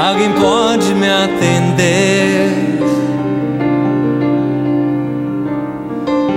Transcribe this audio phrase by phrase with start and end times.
[0.00, 2.78] Alguém pode me atender?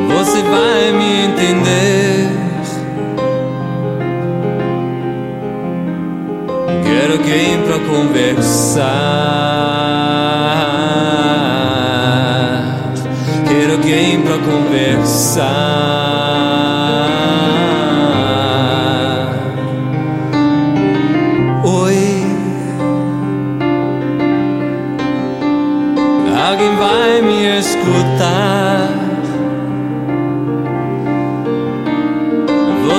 [0.08, 2.32] Você vai me entender?
[6.84, 8.82] Quero alguém pra conversar.
[13.48, 16.01] Quero alguém pra conversar.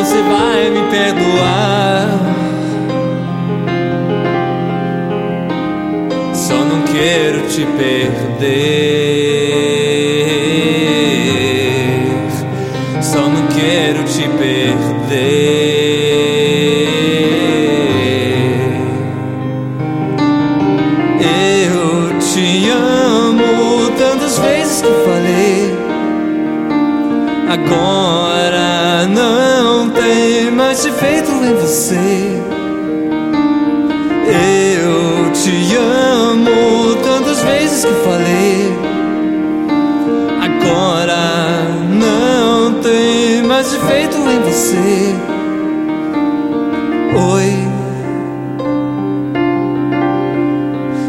[0.03, 2.19] Você vai me perdoar.
[6.35, 8.51] Só não quero te perder.
[13.01, 14.73] Só não quero te perder.
[21.21, 25.73] Eu te amo tantas vezes que falei.
[27.49, 28.32] Agora
[30.03, 31.97] não tem mais efeito em você.
[34.83, 38.73] Eu te amo tantas vezes que falei.
[40.41, 45.15] Agora não tem mais efeito em você.
[47.35, 47.73] Oi.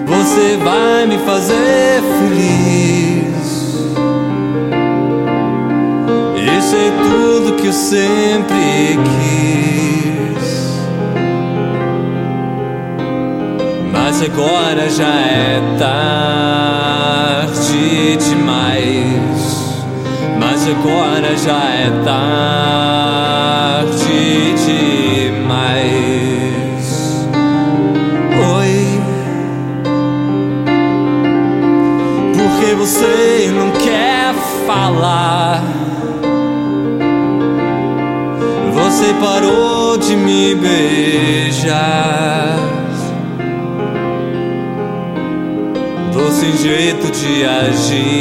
[0.05, 1.82] Você vai me fazer
[7.73, 10.53] sempre quis.
[13.91, 16.97] Mas agora já é tarde
[18.17, 19.83] demais.
[20.39, 22.53] Mas agora já é tarde
[24.65, 26.03] demais.
[28.59, 29.01] Oi.
[32.37, 33.82] Porque você não quer
[38.93, 41.79] Você parou de me beijar.
[46.13, 48.19] Tô sem jeito de agir.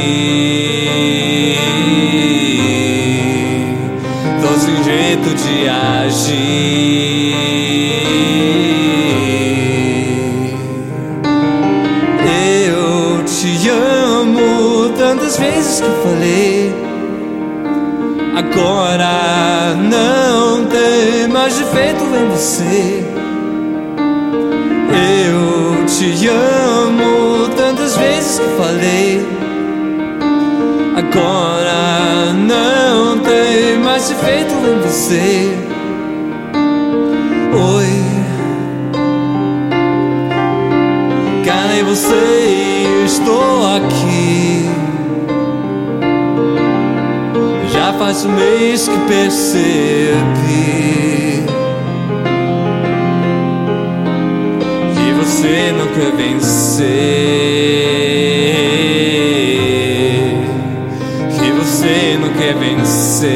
[4.41, 6.33] Tô sem jeito de agir.
[12.67, 16.73] Eu te amo tantas vezes que falei.
[18.35, 20.32] Agora não
[21.43, 23.05] mais defeito em você.
[25.29, 29.27] Eu te amo tantas vezes que falei.
[30.97, 35.59] Agora não tem mais defeito em você.
[37.75, 37.91] Oi.
[41.45, 42.87] Cadê você?
[43.05, 44.71] Estou aqui.
[47.73, 50.92] Já faz um mês que percebi
[55.43, 56.87] você não quer vencer,
[61.37, 63.33] que você não quer vencer.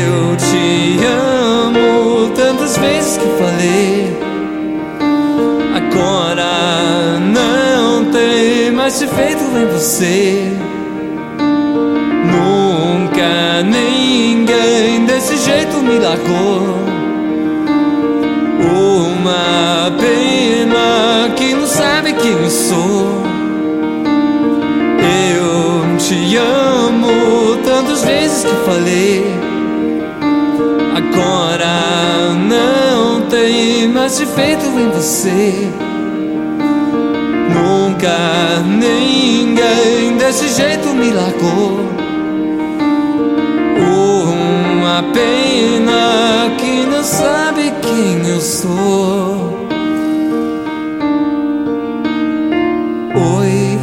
[0.00, 4.18] Eu te amo tantas vezes que falei.
[5.76, 10.58] Agora não tem mais efeito em você.
[12.32, 14.47] Nunca ninguém
[15.88, 16.76] me largou.
[18.60, 23.22] Uma pena que não sabe quem sou.
[25.24, 29.24] Eu te amo tantas vezes que falei.
[30.94, 35.68] Agora não tem mais efeito em você.
[37.54, 41.97] Nunca ninguém desse jeito me largou.
[45.02, 49.68] Pena que não sabe quem eu sou.
[53.14, 53.78] Oi.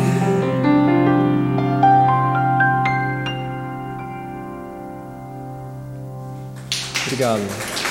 [7.06, 7.85] Obrigado.